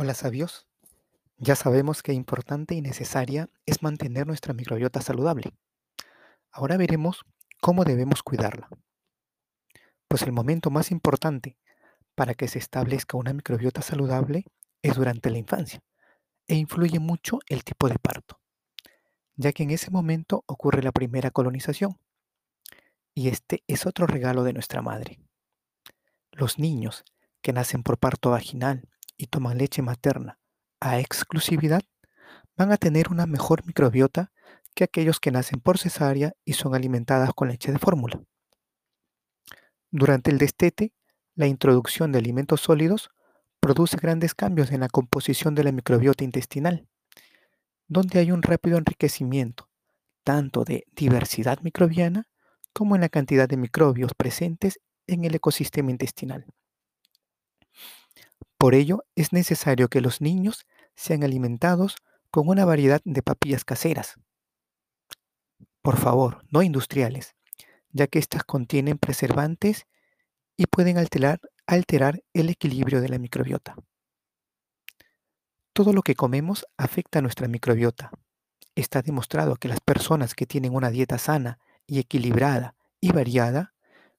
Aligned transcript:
Hola 0.00 0.14
sabios, 0.14 0.68
ya 1.38 1.56
sabemos 1.56 2.04
que 2.04 2.12
importante 2.12 2.76
y 2.76 2.80
necesaria 2.80 3.50
es 3.66 3.82
mantener 3.82 4.28
nuestra 4.28 4.54
microbiota 4.54 5.00
saludable. 5.00 5.50
Ahora 6.52 6.76
veremos 6.76 7.24
cómo 7.60 7.82
debemos 7.82 8.22
cuidarla. 8.22 8.68
Pues 10.06 10.22
el 10.22 10.30
momento 10.30 10.70
más 10.70 10.92
importante 10.92 11.56
para 12.14 12.34
que 12.34 12.46
se 12.46 12.60
establezca 12.60 13.16
una 13.16 13.32
microbiota 13.32 13.82
saludable 13.82 14.44
es 14.82 14.94
durante 14.94 15.30
la 15.30 15.38
infancia 15.38 15.82
e 16.46 16.54
influye 16.54 17.00
mucho 17.00 17.40
el 17.48 17.64
tipo 17.64 17.88
de 17.88 17.98
parto, 17.98 18.38
ya 19.34 19.50
que 19.50 19.64
en 19.64 19.72
ese 19.72 19.90
momento 19.90 20.44
ocurre 20.46 20.80
la 20.84 20.92
primera 20.92 21.32
colonización 21.32 21.98
y 23.16 23.30
este 23.30 23.64
es 23.66 23.84
otro 23.84 24.06
regalo 24.06 24.44
de 24.44 24.52
nuestra 24.52 24.80
madre. 24.80 25.18
Los 26.30 26.60
niños 26.60 27.02
que 27.42 27.52
nacen 27.52 27.82
por 27.82 27.98
parto 27.98 28.30
vaginal 28.30 28.88
y 29.18 29.26
toman 29.26 29.58
leche 29.58 29.82
materna 29.82 30.38
a 30.80 30.98
exclusividad, 31.00 31.82
van 32.56 32.72
a 32.72 32.78
tener 32.78 33.10
una 33.10 33.26
mejor 33.26 33.66
microbiota 33.66 34.32
que 34.74 34.84
aquellos 34.84 35.20
que 35.20 35.30
nacen 35.30 35.60
por 35.60 35.76
cesárea 35.76 36.32
y 36.44 36.54
son 36.54 36.74
alimentadas 36.74 37.34
con 37.34 37.48
leche 37.48 37.72
de 37.72 37.78
fórmula. 37.78 38.22
Durante 39.90 40.30
el 40.30 40.38
destete, 40.38 40.94
la 41.34 41.46
introducción 41.46 42.12
de 42.12 42.18
alimentos 42.18 42.60
sólidos 42.60 43.10
produce 43.60 43.96
grandes 43.96 44.34
cambios 44.34 44.70
en 44.70 44.80
la 44.80 44.88
composición 44.88 45.54
de 45.54 45.64
la 45.64 45.72
microbiota 45.72 46.24
intestinal, 46.24 46.88
donde 47.88 48.20
hay 48.20 48.30
un 48.30 48.42
rápido 48.42 48.78
enriquecimiento 48.78 49.68
tanto 50.22 50.64
de 50.64 50.84
diversidad 50.92 51.60
microbiana 51.62 52.28
como 52.74 52.94
en 52.94 53.00
la 53.00 53.08
cantidad 53.08 53.48
de 53.48 53.56
microbios 53.56 54.12
presentes 54.14 54.78
en 55.06 55.24
el 55.24 55.34
ecosistema 55.34 55.90
intestinal. 55.90 56.44
Por 58.58 58.74
ello, 58.74 59.04
es 59.14 59.32
necesario 59.32 59.88
que 59.88 60.00
los 60.00 60.20
niños 60.20 60.66
sean 60.96 61.22
alimentados 61.22 61.96
con 62.32 62.48
una 62.48 62.64
variedad 62.64 63.00
de 63.04 63.22
papillas 63.22 63.64
caseras. 63.64 64.16
Por 65.80 65.96
favor, 65.96 66.44
no 66.50 66.62
industriales, 66.62 67.36
ya 67.90 68.08
que 68.08 68.18
éstas 68.18 68.42
contienen 68.42 68.98
preservantes 68.98 69.86
y 70.56 70.66
pueden 70.66 70.98
alterar, 70.98 71.40
alterar 71.66 72.24
el 72.34 72.50
equilibrio 72.50 73.00
de 73.00 73.08
la 73.08 73.18
microbiota. 73.18 73.76
Todo 75.72 75.92
lo 75.92 76.02
que 76.02 76.16
comemos 76.16 76.66
afecta 76.76 77.20
a 77.20 77.22
nuestra 77.22 77.46
microbiota. 77.46 78.10
Está 78.74 79.02
demostrado 79.02 79.54
que 79.54 79.68
las 79.68 79.80
personas 79.80 80.34
que 80.34 80.46
tienen 80.46 80.74
una 80.74 80.90
dieta 80.90 81.18
sana 81.18 81.60
y 81.86 82.00
equilibrada 82.00 82.74
y 83.00 83.12
variada, 83.12 83.72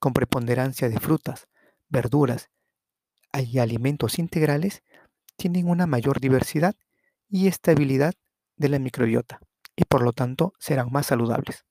con 0.00 0.12
preponderancia 0.12 0.88
de 0.88 0.98
frutas, 0.98 1.46
verduras 1.88 2.50
y 3.42 3.58
alimentos 3.58 4.18
integrales 4.18 4.82
tienen 5.36 5.68
una 5.68 5.86
mayor 5.86 6.20
diversidad 6.20 6.74
y 7.28 7.48
estabilidad 7.48 8.14
de 8.56 8.68
la 8.68 8.78
microbiota 8.78 9.40
y 9.76 9.84
por 9.84 10.02
lo 10.02 10.12
tanto 10.12 10.52
serán 10.58 10.90
más 10.92 11.06
saludables. 11.06 11.64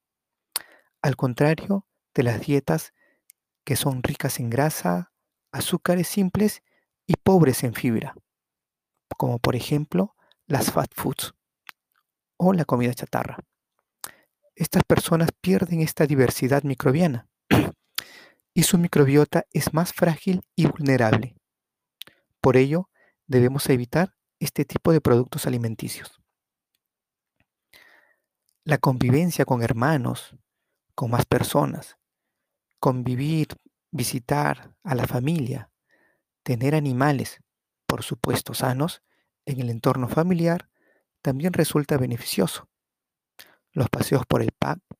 Al 1.01 1.15
contrario 1.15 1.87
de 2.13 2.23
las 2.23 2.41
dietas 2.41 2.93
que 3.63 3.75
son 3.75 4.03
ricas 4.03 4.39
en 4.39 4.49
grasa, 4.49 5.11
azúcares 5.51 6.07
simples 6.07 6.63
y 7.07 7.15
pobres 7.15 7.63
en 7.63 7.73
fibra, 7.73 8.15
como 9.17 9.39
por 9.39 9.55
ejemplo 9.55 10.15
las 10.47 10.71
fat 10.71 10.91
foods 10.93 11.33
o 12.37 12.53
la 12.53 12.65
comida 12.65 12.93
chatarra. 12.93 13.37
Estas 14.55 14.83
personas 14.83 15.29
pierden 15.41 15.81
esta 15.81 16.05
diversidad 16.05 16.63
microbiana 16.63 17.27
y 18.53 18.63
su 18.63 18.77
microbiota 18.77 19.45
es 19.51 19.73
más 19.73 19.93
frágil 19.93 20.41
y 20.55 20.67
vulnerable. 20.67 21.35
Por 22.43 22.57
ello, 22.57 22.89
debemos 23.25 23.69
evitar 23.69 24.17
este 24.37 24.65
tipo 24.65 24.91
de 24.91 24.99
productos 24.99 25.47
alimenticios. 25.47 26.21
La 28.65 28.79
convivencia 28.79 29.45
con 29.45 29.63
hermanos, 29.63 30.35
con 30.93 31.09
más 31.09 31.25
personas, 31.25 31.97
convivir, 32.81 33.47
visitar 33.91 34.75
a 34.83 34.93
la 34.93 35.07
familia, 35.07 35.71
tener 36.43 36.75
animales, 36.75 37.39
por 37.85 38.03
supuesto 38.03 38.53
sanos, 38.53 39.03
en 39.45 39.61
el 39.61 39.69
entorno 39.69 40.09
familiar, 40.09 40.69
también 41.21 41.53
resulta 41.53 41.97
beneficioso. 41.97 42.67
Los 43.71 43.89
paseos 43.89 44.25
por 44.27 44.41
el, 44.41 44.51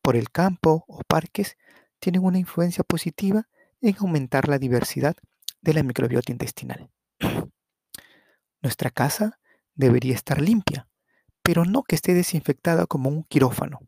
por 0.02 0.16
el 0.16 0.32
campo 0.32 0.86
o 0.88 1.02
parques 1.06 1.58
tienen 2.00 2.24
una 2.24 2.40
influencia 2.40 2.86
positiva 2.86 3.50
en 3.82 3.98
aumentar 4.00 4.48
la 4.48 4.60
diversidad 4.60 5.18
de 5.60 5.74
la 5.74 5.84
microbiota 5.84 6.32
intestinal. 6.32 6.90
Nuestra 8.62 8.90
casa 8.90 9.40
debería 9.76 10.16
estar 10.16 10.42
limpia, 10.42 10.88
pero 11.42 11.66
no 11.66 11.84
que 11.84 11.96
esté 11.96 12.14
desinfectada 12.14 12.86
como 12.86 13.10
un 13.10 13.24
quirófano, 13.24 13.80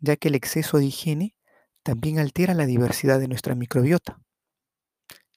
ya 0.00 0.16
que 0.16 0.28
el 0.28 0.34
exceso 0.34 0.78
de 0.78 0.86
higiene 0.86 1.36
también 1.82 2.18
altera 2.18 2.54
la 2.54 2.66
diversidad 2.66 3.20
de 3.20 3.28
nuestra 3.28 3.54
microbiota. 3.54 4.20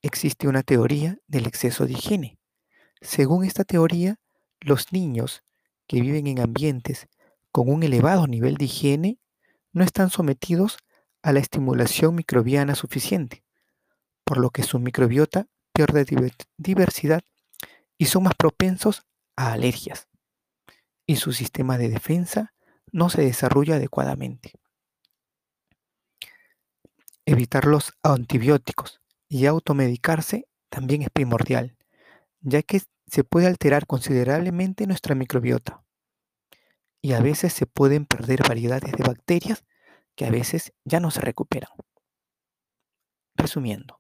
Existe 0.01 0.47
una 0.47 0.63
teoría 0.63 1.19
del 1.27 1.45
exceso 1.45 1.85
de 1.85 1.93
higiene. 1.93 2.39
Según 3.01 3.45
esta 3.45 3.63
teoría, 3.63 4.19
los 4.59 4.91
niños 4.91 5.43
que 5.87 6.01
viven 6.01 6.27
en 6.27 6.39
ambientes 6.39 7.07
con 7.51 7.69
un 7.69 7.83
elevado 7.83 8.25
nivel 8.27 8.55
de 8.55 8.65
higiene 8.65 9.19
no 9.71 9.83
están 9.83 10.09
sometidos 10.09 10.77
a 11.21 11.33
la 11.33 11.39
estimulación 11.39 12.15
microbiana 12.15 12.75
suficiente, 12.75 13.43
por 14.23 14.37
lo 14.37 14.49
que 14.49 14.63
su 14.63 14.79
microbiota 14.79 15.47
pierde 15.79 16.05
diversidad 16.57 17.21
y 17.97 18.05
son 18.05 18.23
más 18.23 18.35
propensos 18.35 19.03
a 19.37 19.53
alergias 19.53 20.09
y 21.05 21.15
su 21.15 21.31
sistema 21.31 21.77
de 21.77 21.87
defensa 21.87 22.53
no 22.91 23.09
se 23.09 23.21
desarrolla 23.21 23.75
adecuadamente. 23.75 24.51
Evitar 27.25 27.65
los 27.65 27.93
antibióticos 28.03 28.99
y 29.29 29.45
automedicarse 29.45 30.49
también 30.69 31.03
es 31.03 31.09
primordial, 31.11 31.77
ya 32.41 32.61
que 32.61 32.81
se 33.07 33.23
puede 33.23 33.47
alterar 33.47 33.85
considerablemente 33.85 34.85
nuestra 34.85 35.15
microbiota 35.15 35.85
y 37.01 37.13
a 37.13 37.21
veces 37.21 37.53
se 37.53 37.67
pueden 37.67 38.05
perder 38.05 38.41
variedades 38.45 38.91
de 38.91 39.03
bacterias 39.03 39.63
que 40.15 40.25
a 40.25 40.29
veces 40.29 40.73
ya 40.83 40.99
no 40.99 41.09
se 41.09 41.21
recuperan. 41.21 41.71
Resumiendo, 43.35 43.98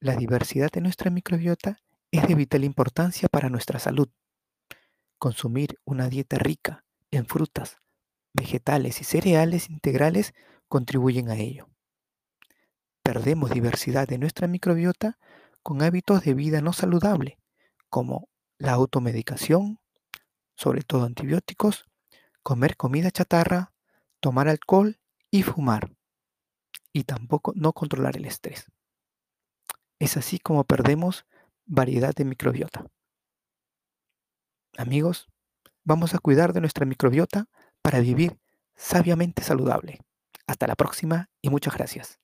la 0.00 0.14
diversidad 0.14 0.70
de 0.70 0.80
nuestra 0.80 1.10
microbiota 1.10 1.80
es 2.12 2.26
de 2.28 2.34
vital 2.36 2.62
importancia 2.62 3.28
para 3.28 3.48
nuestra 3.48 3.80
salud. 3.80 4.08
Consumir 5.18 5.80
una 5.84 6.08
dieta 6.08 6.38
rica 6.38 6.84
en 7.10 7.26
frutas, 7.26 7.78
vegetales 8.32 9.00
y 9.00 9.04
cereales 9.04 9.68
integrales 9.70 10.34
contribuyen 10.68 11.30
a 11.30 11.36
ello. 11.36 11.68
Perdemos 13.02 13.50
diversidad 13.50 14.06
de 14.06 14.18
nuestra 14.18 14.46
microbiota 14.46 15.18
con 15.62 15.82
hábitos 15.82 16.22
de 16.22 16.34
vida 16.34 16.60
no 16.60 16.72
saludable, 16.72 17.38
como 17.88 18.28
la 18.58 18.72
automedicación, 18.72 19.80
sobre 20.54 20.82
todo 20.82 21.06
antibióticos, 21.06 21.86
comer 22.42 22.76
comida 22.76 23.10
chatarra, 23.10 23.72
tomar 24.20 24.48
alcohol 24.48 25.00
y 25.30 25.42
fumar. 25.42 25.90
Y 26.92 27.04
tampoco 27.04 27.52
no 27.56 27.72
controlar 27.72 28.16
el 28.16 28.24
estrés. 28.24 28.66
Es 30.08 30.16
así 30.16 30.38
como 30.38 30.64
perdemos 30.64 31.26
variedad 31.66 32.14
de 32.14 32.24
microbiota. 32.24 32.86
Amigos, 34.78 35.28
vamos 35.84 36.14
a 36.14 36.18
cuidar 36.18 36.54
de 36.54 36.62
nuestra 36.62 36.86
microbiota 36.86 37.44
para 37.82 38.00
vivir 38.00 38.38
sabiamente 38.74 39.42
saludable. 39.42 39.98
Hasta 40.46 40.66
la 40.66 40.76
próxima 40.76 41.28
y 41.42 41.50
muchas 41.50 41.74
gracias. 41.74 42.18